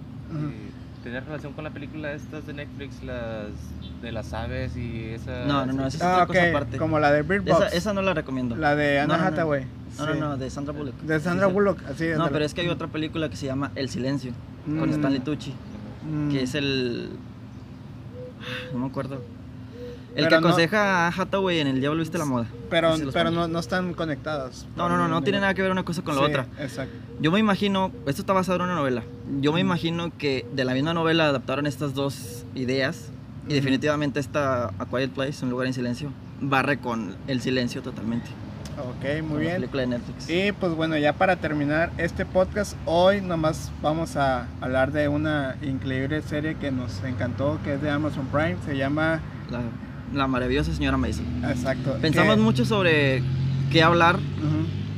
[1.04, 3.50] ¿Tenía relación con la película estas de Netflix, las
[4.02, 5.46] de las aves y esa?
[5.46, 6.78] No, no, no, esa es Ah, otra ok, cosa aparte.
[6.78, 7.66] como la de Bird Box.
[7.68, 8.56] Esa, esa no la recomiendo.
[8.56, 9.36] La de Anna No, no, no.
[9.36, 9.66] Hathaway.
[10.00, 10.12] No, sí.
[10.20, 10.96] no, no, de Sandra Bullock.
[11.02, 11.54] De Sandra Sí, sí.
[11.54, 14.32] Bullock, así No, pero es que hay otra película que se llama El Silencio,
[14.66, 14.94] con Mm.
[14.94, 15.54] Stanley Tucci,
[16.10, 16.32] Mm.
[16.32, 17.10] que es el...
[18.74, 19.22] No me acuerdo.
[20.16, 22.46] El Pero que aconseja a Hathaway en El Diablo Viste la Moda.
[22.70, 24.68] Pero, pero no, no están conectadas.
[24.76, 26.46] No, no, no, no tiene nada que ver una cosa con la Sí, otra.
[26.60, 26.96] Exacto.
[27.20, 29.04] Yo me imagino, esto está basado en una novela,
[29.42, 33.10] yo me imagino que de la misma novela adaptaron estas dos ideas
[33.48, 38.28] y definitivamente esta A Quiet Place, Un lugar en silencio, barre con el silencio totalmente.
[38.78, 39.54] Ok, muy la bien.
[39.56, 40.30] película de Netflix.
[40.30, 45.56] Y pues bueno, ya para terminar este podcast, hoy nomás vamos a hablar de una
[45.62, 49.20] increíble serie que nos encantó, que es de Amazon Prime, se llama...
[49.52, 49.62] La,
[50.14, 51.26] la maravillosa señora Mason.
[51.50, 51.98] Exacto.
[52.02, 53.22] Pensamos mucho sobre
[53.72, 54.20] qué hablar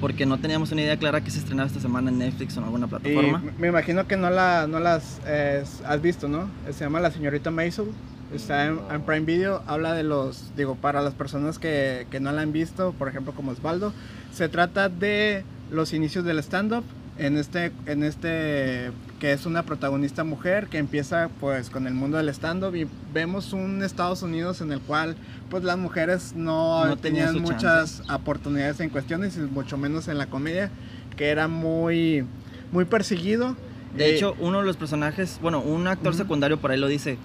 [0.01, 2.65] porque no teníamos una idea clara que se estrenaba esta semana en Netflix o en
[2.65, 3.43] alguna Y plataforma.
[3.58, 6.49] me imagino que no, la, no las eh, has visto, ¿no?
[6.71, 7.88] Se llama La Señorita Maisel.
[8.34, 9.62] Está en, en Prime Video.
[9.67, 13.34] Habla de los, digo, para las personas que, que no la han visto, por ejemplo,
[13.34, 13.93] como Osvaldo.
[14.34, 16.84] Se trata de los inicios del stand-up.
[17.17, 22.17] En este, en este, que es una protagonista mujer que empieza pues con el mundo
[22.17, 25.15] del stand-up y vemos un Estados Unidos en el cual
[25.49, 30.25] pues las mujeres no, No tenían muchas oportunidades en cuestiones y mucho menos en la
[30.28, 30.69] comedia
[31.15, 32.25] que era muy
[32.73, 33.56] muy perseguido.
[33.95, 37.17] De Eh, hecho, uno de los personajes, bueno, un actor secundario por ahí lo dice,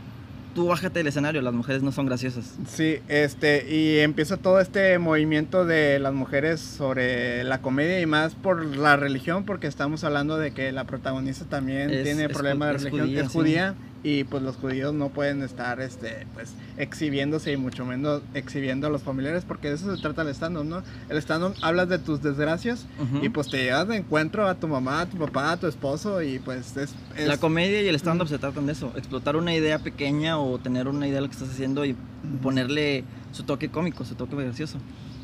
[0.54, 2.54] tú bájate del escenario, las mujeres no son graciosas.
[2.68, 8.34] Sí, este, y empieza todo este movimiento de las mujeres sobre la comedia y más
[8.34, 12.70] por la religión, porque estamos hablando de que la protagonista también Es- tiene es problemas
[12.70, 13.32] de es religión, judía, es sí.
[13.38, 18.86] judía, y pues los judíos no pueden estar, este, pues, exhibiéndose y mucho menos exhibiendo
[18.86, 20.82] a los familiares, porque de eso se trata el stand-up, ¿no?
[21.10, 22.86] El stand-up hablas de tus desgracias
[23.22, 26.22] y pues te llevas de encuentro a tu mamá, a tu papá, a tu esposo
[26.22, 26.94] y pues es...
[27.16, 30.58] es- La comedia y el stand-up se tratan de eso, explotar una idea pequeña o
[30.58, 31.94] tener una idea de lo que estás haciendo y
[32.42, 34.78] ponerle su toque cómico, su toque gracioso.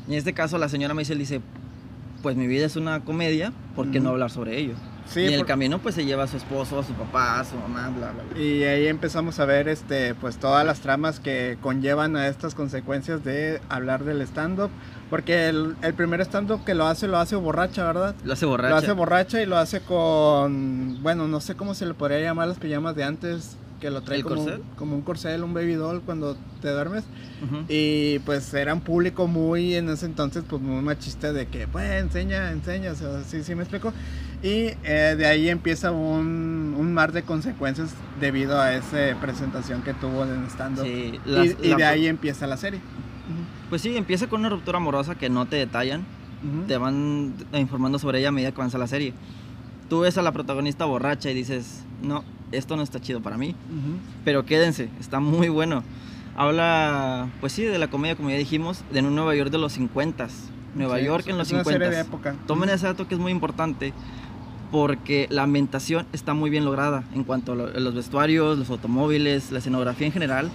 [0.07, 1.41] Y en este caso la señora Maisel dice,
[2.21, 4.73] pues mi vida es una comedia, ¿por qué no hablar sobre ello?
[5.09, 7.39] Sí, y en el por- camino pues se lleva a su esposo, a su papá,
[7.39, 8.41] a su mamá, bla, bla, bla.
[8.41, 13.23] Y ahí empezamos a ver este pues todas las tramas que conllevan a estas consecuencias
[13.23, 14.69] de hablar del stand-up.
[15.09, 18.13] Porque el, el primer stand-up que lo hace, lo hace borracha, ¿verdad?
[18.25, 18.69] Lo hace borracha.
[18.71, 22.47] Lo hace borracha y lo hace con, bueno, no sé cómo se le podría llamar
[22.49, 26.01] las pijamas de antes, que lo trae ¿El como, como un corcel, un baby doll
[26.01, 27.05] cuando te duermes.
[27.45, 27.63] Ujú.
[27.69, 31.89] Y pues era un público muy, en ese entonces, pues muy machista de que, pues,
[32.01, 33.93] enseña, enseña, o sea, sí, sí me explico.
[34.43, 39.93] Y eh, de ahí empieza un, un mar de consecuencias debido a esa presentación que
[39.93, 40.85] tuvo en stand-up.
[40.85, 42.79] Sí, y y de ahí empieza la serie.
[43.69, 46.01] Pues sí, empieza con una ruptura amorosa que no te detallan,
[46.47, 46.67] Ujú.
[46.67, 49.13] te van informando sobre ella a medida que avanza la serie.
[49.89, 53.49] Tú ves a la protagonista borracha y dices, no, esto no está chido para mí.
[53.49, 53.97] Ujú.
[54.23, 55.83] Pero quédense, está muy bueno.
[56.37, 59.73] Habla, pues sí, de la comedia, como ya dijimos, de un Nueva York de los
[59.73, 60.27] 50
[60.75, 62.35] Nueva Sí, York en los es una 50 serie de época.
[62.45, 63.93] Tomen ese dato que es muy importante
[64.71, 68.69] porque la ambientación está muy bien lograda en cuanto a, lo- a los vestuarios, los
[68.69, 70.49] automóviles, la escenografía en general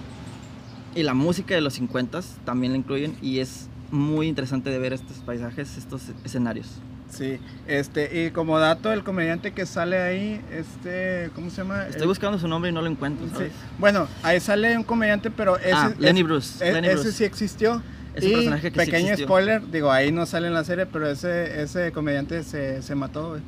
[0.95, 4.93] y la música de los 50 también la incluyen y es muy interesante de ver
[4.93, 6.67] estos paisajes, estos escenarios.
[7.09, 11.83] Sí, este, y como dato, el comediante que sale ahí, este, ¿cómo se llama?
[11.87, 13.33] Estoy El- buscando su nombre y no lo encuentro, Sí.
[13.33, 13.51] ¿sabes?
[13.51, 13.65] Bruce.
[13.77, 17.11] Bueno, ahí sale un comediante, pero ese, Ah, Lenny es- Bruce, e- Lenny ese Bruce.
[17.11, 17.83] sí existió.
[18.15, 19.25] Es un personaje que sí pequeño existió.
[19.27, 23.29] spoiler, digo, ahí no sale en la serie, pero ese, ese comediante se, se mató,
[23.29, 23.41] güey.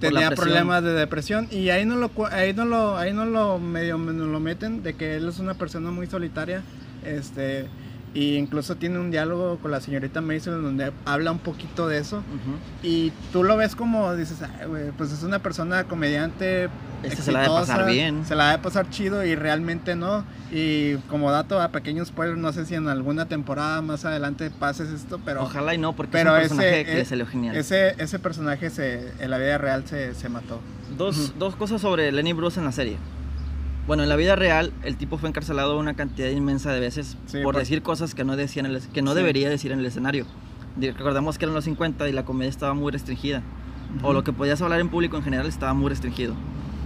[0.00, 3.96] Tenía problemas de depresión y ahí no lo ahí no lo ahí no lo medio
[3.98, 6.62] me- nos lo meten de que él es una persona muy solitaria,
[7.04, 7.66] este
[8.16, 12.18] y incluso tiene un diálogo con la señorita Mason donde habla un poquito de eso
[12.18, 12.56] Ujú.
[12.82, 16.68] y tú lo ves como dices, "Ay, güey, pues es una persona comediante
[17.02, 18.24] Este se la ha de pasar bien.
[18.24, 20.24] Se la ha de pasar chido y realmente no.
[20.50, 24.88] Y como dato a pequeño spoiler, no sé si en alguna temporada más adelante pases
[24.90, 27.54] esto, pero Ojalá y no, porque pero es un personaje ese- que se le genial.
[27.54, 30.58] ese, ese personaje se, en la vida real se, se mató.
[30.96, 31.38] Dos, Ujú.
[31.38, 32.96] dos cosas sobre Lenny Bruce en la serie.
[33.86, 37.36] Bueno, en la vida real, el tipo fue encarcelado una cantidad inmensa de veces Sí,
[37.38, 39.16] por por- decir cosas que no, decía en el que no Sí.
[39.18, 40.26] debería decir en el escenario.
[40.80, 43.42] Recordemos que eran los 50 y la comedia estaba muy restringida.
[44.02, 44.12] O Ujú.
[44.12, 46.34] lo que podías hablar en público en general estaba muy restringido.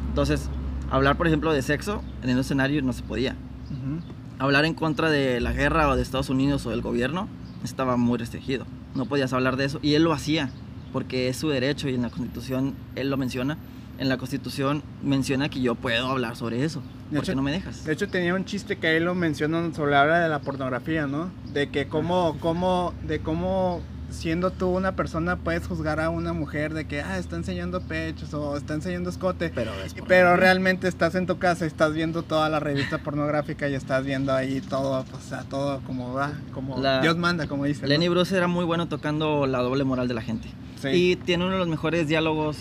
[0.08, 0.50] Entonces,
[0.90, 3.32] hablar, por ejemplo, de sexo en el escenario no se podía.
[3.70, 4.00] Ujú.
[4.38, 7.28] Hablar en contra de la guerra o de Estados Unidos o del gobierno
[7.64, 8.66] estaba muy restringido.
[8.94, 9.78] No podías hablar de eso.
[9.82, 10.50] Y él lo hacía,
[10.92, 13.56] porque es su derecho y en la Constitución él lo menciona.
[14.00, 16.80] En la Constitución menciona que yo puedo hablar sobre eso.
[17.10, 17.84] De ¿Por qué hecho- no me dejas?
[17.84, 21.06] De hecho tenía un chiste que ahí lo mencionan sobre la hora de la pornografía,
[21.06, 21.30] ¿no?
[21.52, 26.72] De que cómo, cómo, de cómo siendo tú una persona puedes juzgar a una mujer
[26.72, 29.52] de que ah, está enseñando pechos o está enseñando escote.
[29.54, 33.68] Pero, es Pero realmente estás en tu casa y estás viendo toda la revista pornográfica
[33.68, 37.66] y estás viendo ahí todo, o sea, todo como va, como La- Dios manda, como
[37.66, 37.82] dice.
[37.82, 37.88] ¿no?
[37.88, 40.48] Lenny Bruce era muy bueno tocando la doble moral de la gente.
[40.80, 40.88] Sí.
[40.88, 42.56] Y tiene uno de los mejores diálogos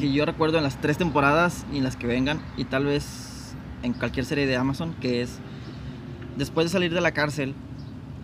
[0.00, 3.54] Que yo recuerdo en las tres temporadas y en las que vengan, y tal vez
[3.82, 5.38] en cualquier serie de Amazon, que es,
[6.36, 7.54] después de salir de la cárcel,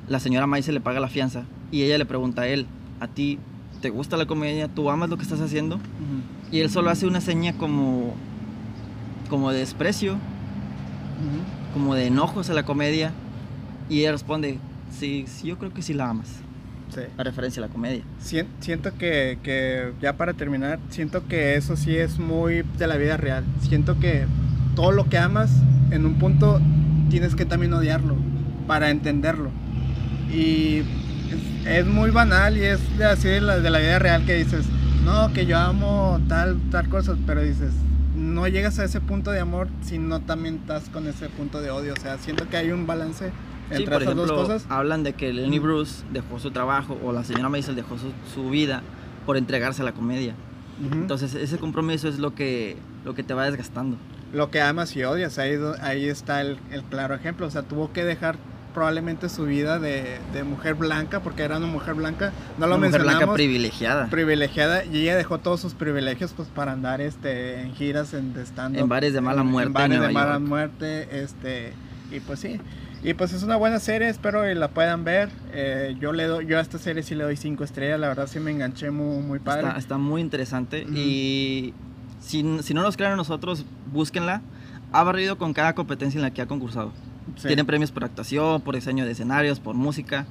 [0.08, 2.66] la señora May se le paga la fianza y ella le pregunta a él,
[3.00, 3.38] ¿a ti
[3.80, 4.68] te gusta la comedia?
[4.68, 5.78] ¿Tú amas lo que estás haciendo?
[6.50, 8.14] Y él solo hace una seña como,
[9.30, 10.16] como de desprecio,
[11.72, 13.12] como de enojo hacia la comedia,
[13.88, 14.58] y ella responde,
[14.90, 16.28] sí, sí, yo creo que sí la amas,
[16.94, 17.00] Sí.
[17.18, 18.02] a referencia a la comedia.
[18.20, 22.96] Sien- Siento que, que, ya para terminar, siento que eso sí es muy de la
[22.96, 23.44] vida real.
[23.60, 24.26] Siento que
[24.76, 25.50] todo lo que amas,
[25.90, 26.60] en un punto
[27.10, 28.16] tienes que también odiarlo
[28.66, 29.50] para entenderlo.
[30.32, 30.78] Y
[31.64, 34.34] es, es muy banal y es de así de la, de la vida real que
[34.34, 34.66] dices,
[35.04, 37.72] no, que yo amo tal, tal cosa, pero dices,
[38.16, 41.70] no llegas a ese punto de amor si no también estás con ese punto de
[41.70, 41.92] odio.
[41.92, 43.30] O sea, siento que hay un balance
[43.72, 44.66] Sí, por ejemplo, dos cosas.
[44.68, 45.58] hablan de que Lenny.
[45.58, 48.82] Bruce dejó su trabajo o la señora Maisel dejó su, su vida
[49.26, 50.34] por entregarse a la comedia.
[50.84, 50.94] Ujú.
[50.94, 53.96] Entonces ese compromiso es lo que, lo que te va desgastando.
[54.32, 55.38] lo que amas y odias.
[55.38, 57.46] Ahí, ahí está el, el claro ejemplo.
[57.46, 58.36] O sea, tuvo que dejar
[58.74, 62.32] probablemente su vida de, de mujer blanca, porque era una mujer blanca.
[62.58, 63.18] No lo Una mujer mencionamos.
[63.20, 64.10] blanca privilegiada.
[64.10, 68.42] privilegiada y ella dejó todos sus privilegios pues para andar este en giras en de
[68.42, 70.48] stand En bares de mala muerte en en bares de Nueva mala York.
[70.48, 71.72] muerte este
[72.10, 72.60] y pues sí
[73.04, 76.46] y pues es una buena serie espero que la puedan ver Eh, yo le doy
[76.46, 79.22] yo a esta serie sí le doy cinco estrellas la verdad sí me enganché muy
[79.22, 80.94] muy padre Está, está muy interesante Ujú.
[80.96, 81.74] y
[82.20, 84.40] si, si no nos crean a nosotros, búsquenla.
[84.92, 86.90] Ha barrido con cada competencia en la que ha concursado.
[87.36, 87.48] Sí.
[87.48, 90.24] Tiene premios por actuación, por diseño de escenarios, por música,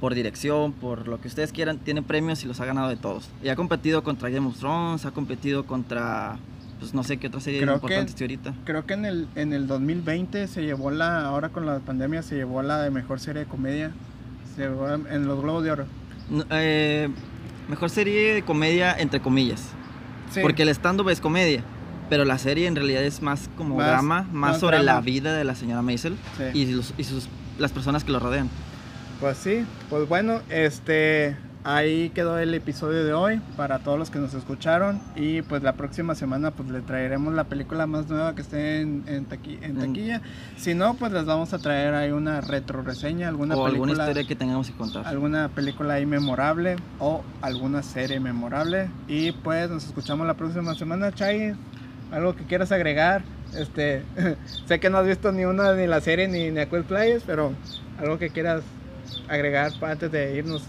[0.00, 1.78] por dirección, por lo que ustedes quieran.
[1.78, 3.28] Tiene premios y los ha ganado de todos.
[3.44, 6.36] Y ha competido contra Game of Thrones, ha competido contra,
[6.78, 8.54] pues no sé qué otra serie Creo importante que- ahorita.
[8.64, 12.34] Creo que en el, en el 2020 se llevó la, ahora con la pandemia se
[12.36, 13.90] llevó la de mejor serie de comedia.
[14.54, 15.86] Se llevó en los Globos de Oro.
[16.30, 17.08] No, eh,
[17.68, 19.70] Mejor serie de comedia, entre comillas.
[20.30, 20.40] Sí.
[20.40, 21.62] Porque el stand-up es comedia.
[22.08, 24.92] Pero la serie en realidad es más como Más- drama, más, más sobre drama.
[24.92, 26.44] la vida de la señora Maisel Sí.
[26.60, 28.48] y, los- y sus, las personas que lo rodean.
[29.20, 31.36] Pues sí, pues bueno, este
[31.68, 35.72] ahí quedó el episodio de hoy para todos los que nos escucharon y pues la
[35.72, 39.74] próxima semana pues le traeremos la película más nueva que esté en, en, taqui- en
[39.76, 39.80] Mm.
[39.80, 40.22] taquilla.
[40.56, 44.04] Si no, pues les vamos a traer ahí una retro reseña, alguna o alguna película,
[44.08, 45.08] historia que tengamos que contar.
[45.08, 51.10] alguna película ahí memorable o alguna serie memorable y pues nos escuchamos la próxima semana,
[51.12, 51.54] Chay.
[52.12, 53.22] Algo que quieras agregar,
[53.58, 54.04] este,
[54.66, 57.52] sé que no has visto ni una ni la serie ni ni Aquel Players, pero
[57.98, 58.62] algo que quieras
[59.28, 60.62] agregar antes de irnos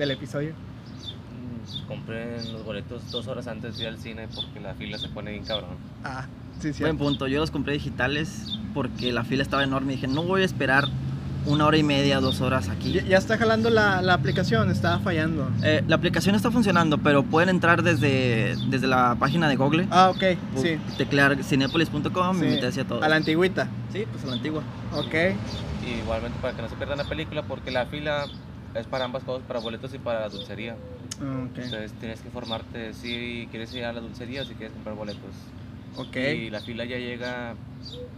[0.00, 0.52] del episodio.
[0.52, 5.08] Mm, Compren los boletos dos horas antes de ir al cine porque la fila se
[5.08, 5.76] pone bien cabrón.
[6.04, 6.26] Ah,
[6.60, 6.82] sí, sí.
[6.82, 7.26] Buen punto.
[7.28, 10.88] Yo los compré digitales porque la fila estaba enorme y dije, no voy a esperar
[11.46, 12.92] una hora y media, dos horas aquí.
[12.92, 15.50] Ya, ya está jalando la, la aplicación, estaba fallando.
[15.62, 19.86] Eh, la aplicación está funcionando, pero pueden entrar desde, desde la página de Google.
[19.90, 20.22] Ah, ok,
[20.56, 20.78] sí.
[20.98, 22.44] Teclear cinepolis.com sí.
[22.44, 23.02] y meterse a todo.
[23.02, 23.68] A la antigüita.
[23.92, 24.62] Sí, pues a la antigua.
[24.94, 25.14] Ok.
[25.86, 28.26] Y igualmente para que no se pierdan la película porque la fila
[28.74, 30.74] es para ambas cosas, para boletos y para dulcería.
[30.74, 31.58] Ok.
[31.58, 35.34] Entonces tienes que informarte si quieres ir a la dulcería o si quieres comprar boletos.
[35.96, 36.16] Ok.
[36.16, 37.54] Y la fila ya llega,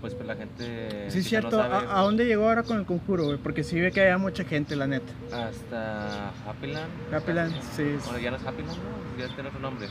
[0.00, 1.10] pues, pues la gente...
[1.10, 1.50] Sí, es no cierto.
[1.52, 3.38] sabe, ¿A, a dónde llegó ahora con el conjuro, güey?
[3.38, 5.10] Porque sí ve que había mucha gente, la neta.
[5.32, 6.90] Hasta Happyland.
[7.14, 7.96] Happyland, sí.
[8.04, 9.18] Bueno, ya no es Happyland, ¿no?
[9.26, 9.86] Ya tiene otro nombre.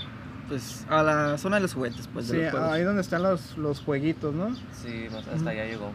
[0.51, 2.71] Pues a la zona de los juguetes, pues de Sí, los juegos.
[2.73, 4.53] ahí donde están los, los jueguitos, ¿no?
[4.83, 5.93] Sí, más hasta allá llegó.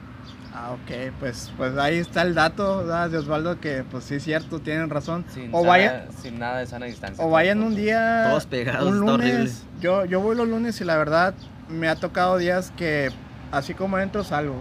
[0.55, 3.11] Ah, ok, pues, pues ahí está el dato ¿verdad?
[3.11, 5.27] de Osvaldo que pues sí es cierto, tienen razón.
[5.29, 7.23] Sin, O sana- vaya- sin nada de sana distancia.
[7.23, 9.65] O vayan un día, Todos pegados, un lunes.
[9.83, 11.35] Yo, yo voy los lunes y la verdad
[11.69, 13.11] me ha tocado días que
[13.53, 14.57] así como entro salgo.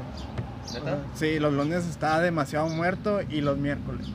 [0.73, 0.97] ¿Neta?
[1.13, 4.07] Sí, los lunes está demasiado muerto y los miércoles.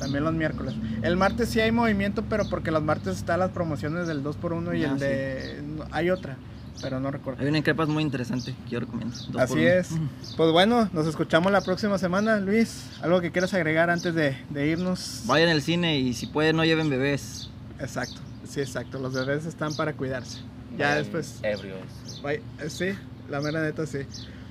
[0.00, 0.74] También los miércoles.
[1.02, 4.84] El martes sí hay movimiento, pero porque los martes están las promociones del 2x1 y
[4.84, 5.04] Ah, el sí.
[5.04, 5.62] de...
[5.92, 6.36] Hay otra,
[6.82, 7.40] pero no recuerdo.
[7.42, 9.14] Hay una en crepas muy interesante que yo recomiendo.
[9.38, 9.62] Así uno.
[9.62, 9.90] es.
[10.36, 12.40] Pues bueno, nos escuchamos la próxima semana.
[12.40, 15.22] Luis, ¿algo que quieras agregar antes de, de irnos?
[15.26, 17.50] Vayan al cine y si pueden no lleven bebés.
[17.78, 18.98] Exacto, sí, exacto.
[18.98, 20.38] Los bebés están para cuidarse.
[20.78, 21.40] Ya Vayan después...
[21.42, 21.78] Ebrios.
[22.22, 22.42] Bye.
[22.68, 22.90] Sí,
[23.28, 23.98] la mera neta sí.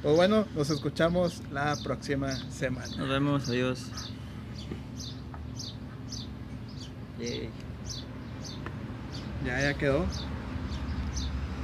[0.03, 2.87] Pues bueno, nos escuchamos la próxima semana.
[2.97, 3.87] Nos vemos, adiós.
[7.19, 7.51] Yay.
[9.45, 10.05] Ya, ya quedó.